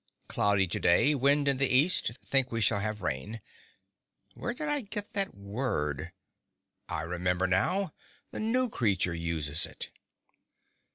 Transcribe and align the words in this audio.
Cloudy 0.27 0.65
to 0.67 0.79
day, 0.79 1.13
wind 1.13 1.47
in 1.47 1.57
the 1.57 1.67
east; 1.69 2.13
think 2.25 2.51
we 2.51 2.59
shall 2.59 2.79
have 2.79 3.03
rain…. 3.03 3.39
Where 4.33 4.51
did 4.55 4.67
I 4.67 4.81
get 4.81 5.13
that 5.13 5.35
word?… 5.35 6.11
I 6.89 7.01
remember 7.01 7.45
now—the 7.45 8.39
new 8.39 8.67
creature 8.67 9.13
uses 9.13 9.67
it. 9.67 9.91